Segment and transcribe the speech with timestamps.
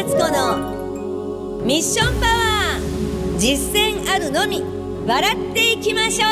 [0.00, 4.62] 敦子のミッションパワー実践あるのみ
[5.06, 6.26] 笑っていきましょ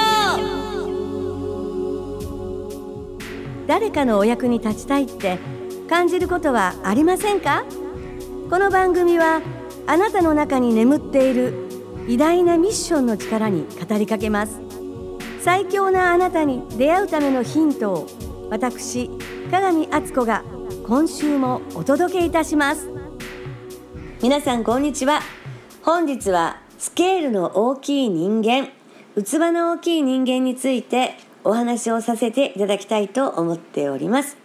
[3.13, 3.19] う。
[3.67, 5.39] 誰かのお役に立ちたいって
[5.87, 7.67] 感じることはありませんか？
[8.49, 9.43] この番組は
[9.87, 11.69] あなたの中に眠っている
[12.09, 14.63] 偉大なミッションの力に語りかけます。
[15.43, 18.07] 最強なあなたに出会うためのヒントを
[18.49, 19.11] 私
[19.51, 20.43] 鏡敦子が
[20.87, 22.89] 今週もお届けいたします。
[24.21, 25.21] 皆さんこんにちは。
[25.83, 28.67] 本日はスケールの大きい人間
[29.15, 34.37] 器の大きい人間についてお話をさせていただきたいと思っております。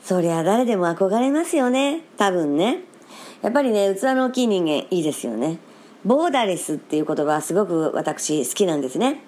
[0.00, 2.02] そりゃ誰でも憧れますよね。
[2.18, 2.84] 多分ね。
[3.42, 5.58] やっぱりね器の大きい人間いいですよね。
[6.04, 9.24] ボーダレスっていう言葉すごく私好きなんですね。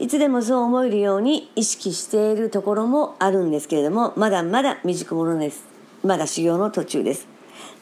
[0.00, 5.64] いつでもそう思えるように意識しているところもあるんですけれども、まだまだ未熟者です。
[6.04, 7.32] まだ修行の途中です。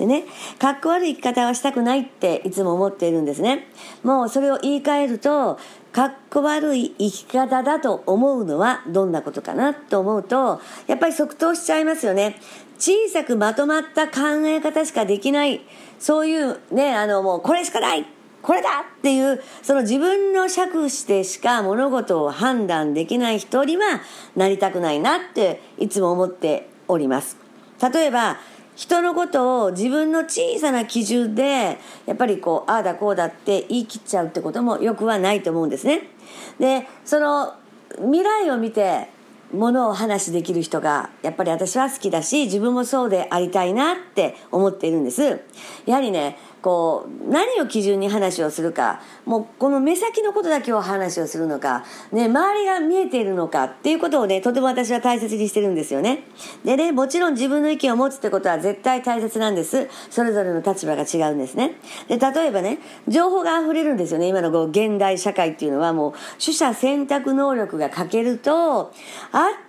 [0.01, 0.25] でね、
[0.59, 3.69] かっこ悪い生き方はしたくないっていつも思っているんですね。
[4.03, 5.59] もうそれを言い換えると、
[5.93, 12.41] かっこ悪い生き方だと思うのはどんなことかなと思うと、やっぱり即答しちゃいますよね。
[12.79, 15.61] 小さくまとまった考え方しかできない、
[15.99, 18.07] そういうね、あのもうこれしかない
[18.41, 24.01] これだっていう、その自分の尺してしか物事を判断できない人には
[24.35, 27.37] なりたくないなっていつも思っております。
[27.93, 28.39] 例えば、
[28.77, 36.09] 人のことを自分の小さな基準で、やっぱりこう、ああだこうだって言い切っちゃうってこともよくはないと思うんですね。
[36.59, 37.55] で、その
[37.97, 39.09] 未来を見て、
[39.53, 45.41] ものを話できる人がやっぱり私は好きだし自分もそうでありたいなって思っているんです
[45.87, 56.25] やはりねこう何を基準に話をするかもうこの目先のことだけを話をするのか、ね、周りが見えているのかっていうことをねとても私は大切にしてるんですよね。
[56.65, 59.89] でねもちろん自分の意見を持つってことは絶対大切なんです。
[60.11, 61.77] それぞれの立場が違うんですね。
[62.09, 64.29] で例えばね情報が溢れるんですよね。
[64.29, 68.93] 今のこう現代社会っていうのはもう取捨選択能力が欠けるとあっ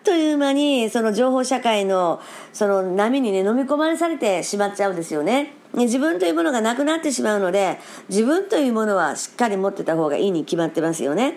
[0.04, 2.20] という間にその情報社会の
[2.54, 5.61] その波にね飲み込まれされてしまっちゃうんですよね。
[5.74, 11.36] 自分というものがなくなってしまうので、自分というものはしっかり持ってた方がいいに決まってますよね。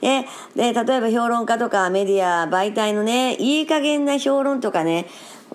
[0.00, 0.24] で、
[0.56, 5.06] で例えば評論家とかメディア、媒体のね、いい加減な評論とかね、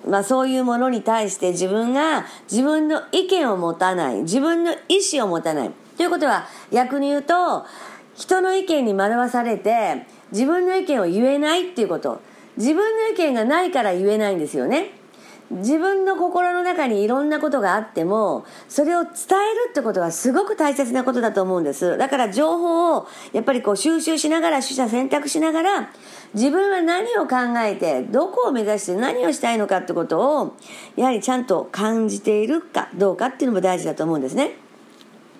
[0.07, 5.71] まあそういうものに対して自分が自分の意見を持たない、自分の意思を持たない。
[5.97, 7.65] ということは逆に言うと、
[8.15, 12.21] 人の意見に惑わされて自分の意見を言えないっていうこと。
[12.57, 14.98] 自分の意見がないから言えないんですよね。
[15.51, 19.15] 自分の心の中にいろんなことがあってもそれを伝え
[19.67, 21.97] るってことはすごく大切なことだと思うんです。
[21.97, 25.89] だから情報をやっぱりこう収集しながら取捨選択しながら
[26.35, 30.55] 自分は何を考えてどこを目指して何をしたいのかってことを
[30.95, 34.51] やはりちゃんと感じているかどうかっていうのも大事だと思うんですね。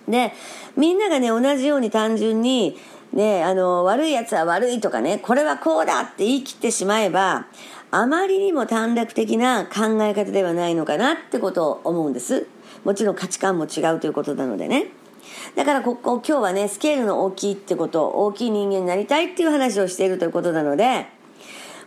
[0.08, 0.34] で
[0.76, 2.78] みんながね同じように単純に
[3.14, 7.46] ねあの悪いやつは悪いとかねこれはこうだって言い切ってしまえば
[7.92, 12.48] あまりにも短絡的な考え方ではないのかなってことを思うんです。
[12.84, 14.88] もちろん価値観も違うということなのでね。
[15.56, 21.08] だからここ今日はね、スケールの大きいってこと、大きい人間になりたいっていう話をしているということなので、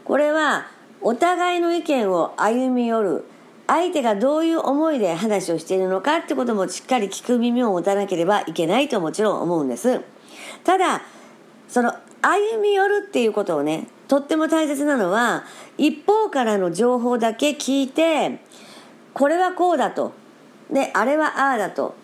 [0.04, 0.66] これは
[1.00, 3.24] お互いの意見を歩み寄る、
[3.68, 10.00] 相手がどういう思いで話をしているのかってこともしっかり聞く耳を持たなければいけないともちろん思うんです。
[10.64, 11.02] ただ、
[11.68, 15.44] その歩み寄るっていうことをね、とっても大切なのは
[15.78, 18.40] 一方からの情報だけ聞いて
[19.14, 20.12] これはこうだと。
[20.70, 21.94] であれはああだと。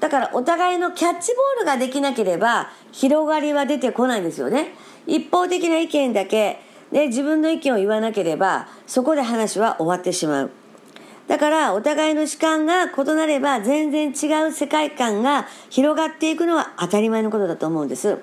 [0.00, 4.74] だからお互いのキャッチボールができなければ広がりは出てこないんですよね。
[5.06, 6.58] 一方的な意見だけ
[6.90, 10.50] で自分の意見を言わなければそこで話は終わってしまう。
[11.28, 18.18] だからお互いの主観が異なれば全然違う世界観が広がっていくのは当たり前のことだと思うんです。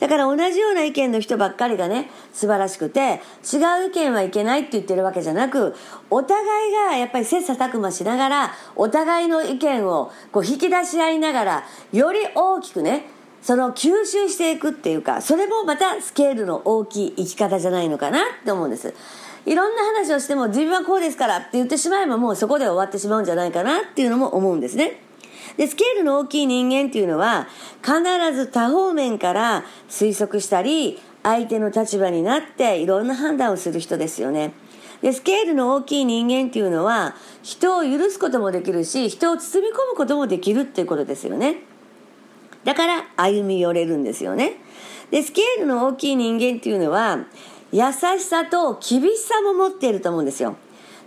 [0.00, 3.20] だから同じような意見の人ばっかりがね、素晴らしくて、
[3.52, 5.74] 違う意見はいけないって言ってるわけじゃなく、
[6.10, 13.06] お互いがやっぱり切磋琢磨しながら、お互いの意見をこう引き出し合いながら、より大きくね、
[13.40, 18.94] その吸収していくっていうか、それもまたスケールの大きい生き方じゃないのかなって思うんです。
[19.48, 25.00] いろんな話をしても自分はこうですからって言ってしまえばもうそこで終わってしまうんじゃないかなっていうのも思うんですね。
[25.56, 27.48] で、スケールの大きい人間っていうのは
[27.82, 28.02] 必
[28.34, 34.52] ず多方面から推測したり相手の立場になっていろんな判断をする人ですよね。
[35.00, 41.62] で、スケールの大きい人間っていうのは人を許すこともできるし人を包み込むこともできるっていうことですよね。
[42.64, 44.58] だから歩み寄れるんですよね。
[45.10, 47.24] で、スケールの大きい人間っていうのは
[47.72, 50.56] 優しさと厳しさも持っていると思うんですよ。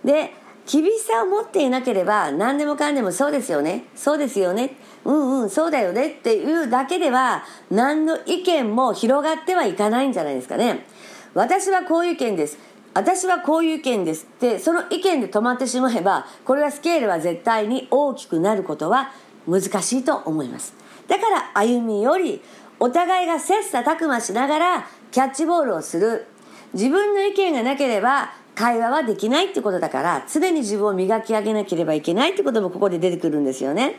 [0.04, 0.34] で、
[0.72, 3.86] 厳しさを持っていなければ何でもかんでもそうですよね。
[3.96, 4.75] そうですよね。
[5.04, 6.10] うんうんそうだよね。
[6.10, 10.86] っていうだけでは何の意見も広がってはいかないんじゃないですかね。
[11.34, 12.58] 私はこういう意見です。
[12.94, 14.25] 私はこういう意見です。
[14.25, 19.12] ってその意見で止まってしまえばこれはスケールは絶対に大きくなることは
[19.48, 20.74] 難しいと思います。
[21.07, 22.42] だから歩みより
[22.80, 26.28] お互いが切磋琢磨しながらキャッチボールをする。
[26.73, 33.95] 自分の意見がなければ会話はできないってことだから常に自分を磨き上げなければいけないってこともここで出てくるんですよね。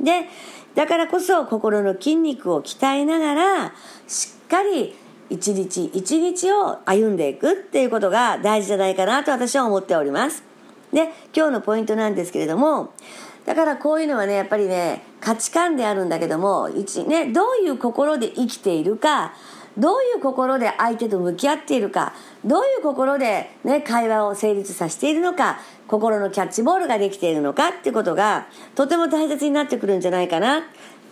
[0.00, 0.28] で
[0.74, 3.72] だからこそ心の筋肉を鍛えながら
[4.06, 4.94] しっかり
[5.28, 10.42] 一日一日を歩んでいくっていうことが大事じゃないかなと私は思っております。
[10.92, 12.92] で今日のポイントなんですけれども
[13.46, 19.34] だからこういうのはねやっぱりね価値観であるんだけども一、ね、どういう心で生きているか
[19.78, 22.12] どういう心で相手と向き合っているか
[22.44, 30.62] どういう心で、ね、会話を成立させているのか心のキャッチボールができているのかっていうことがとても大切になってくるんじゃないかな。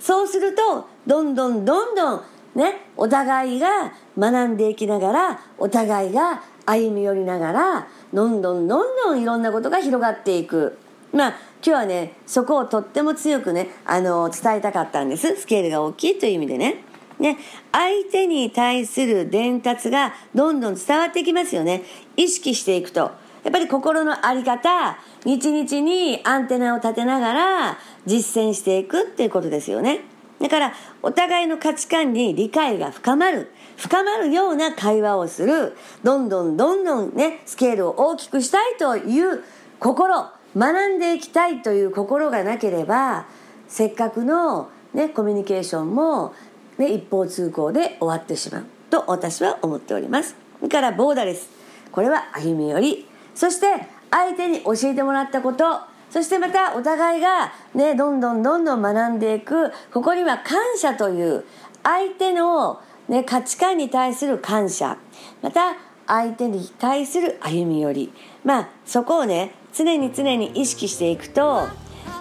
[0.01, 2.23] そうするとどんどんどんどん
[2.55, 10.79] ねお互いが学んでいきながらお互いが歩み寄りながらどんどんどんどんいろんなことが広がっていく。
[11.13, 15.37] まあ今日はねそこをとっても強くねあの伝えたかったんです。
[15.37, 16.85] スケールが大きいという意味でね。
[17.19, 17.39] ね、
[17.73, 21.83] 相手に対する伝達がどんどん伝わってきますよね。
[22.17, 23.11] 意識していくと。
[23.45, 30.01] やっぱり心の在り方、日々にアンテナを立てながら実践していくっていうことですよね。
[30.41, 33.51] だから、お互いの価値観に理解が深まる。
[33.77, 35.77] 深まるような会話をする。
[36.05, 39.43] どんどんどんどんね、スケールを大きくしたいという
[39.81, 40.27] 心。
[40.57, 43.27] 学んでいきたいという心がなければ
[43.69, 46.35] せっかくの、ね、コミュニケーションも、
[46.79, 50.37] ね、一方通行で終わってしまうと私は思っております。
[50.63, 51.51] だからボーダレス。
[51.93, 53.09] これは歩み寄り。
[53.35, 53.67] そして
[54.11, 55.81] 相手に教えてもらったこと。
[56.11, 59.73] そしてまたお互いがねどんどんどんどん学んでいく。
[59.93, 61.45] ここには感謝という
[61.83, 64.97] 相手の、ね、価値観に対する感謝。
[65.43, 65.77] また
[66.07, 68.13] 相手に対する歩み寄り。
[68.45, 71.69] まあそこをね常に常に意識していくと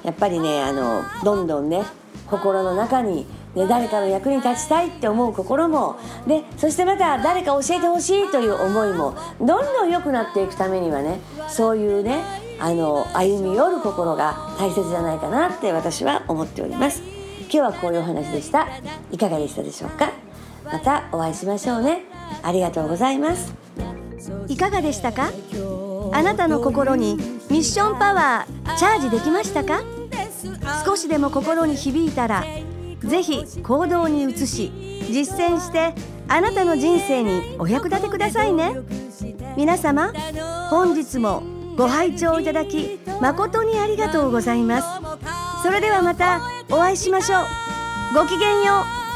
[0.03, 1.83] やっぱりねあのどんどんね
[2.29, 3.25] 心の中に、
[3.57, 11.19] ね、誰かの役に立ちたいって思う心もでそしてまた誰か教えてほしいという思いもどんどん良くなっていくためにはね
[11.49, 12.23] そういうね
[12.59, 17.01] あの歩み寄る心が大切じゃないかなって私は思っております。
[17.41, 18.67] 今日はこういうお話でした。
[19.11, 20.11] いかがでしたでしょうか？
[20.65, 22.01] またお会いしましょうね。
[22.43, 23.53] ありがとうございます。
[24.47, 25.31] いかがでしたか？
[26.11, 27.15] あなたの心に
[27.49, 29.81] ミッションパワーチャージできましたか？
[30.85, 32.43] 少しでも心に響いたら
[33.07, 34.71] ぜひ行動に移し
[35.09, 35.93] 実践して
[36.27, 38.75] あなたの人生にお役立てくださいね。
[39.55, 40.11] 皆様
[40.69, 41.41] 本日も
[41.75, 44.87] ご拝聴いただき誠にありがとうございます。
[45.63, 47.43] それではまたお会いしましょう。
[48.13, 49.06] ごきげんよう。